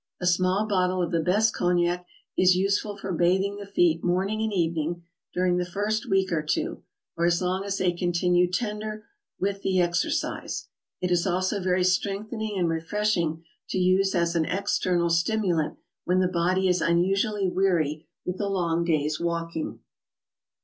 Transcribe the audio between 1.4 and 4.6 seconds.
Cognac is useful for bathing the feet morning and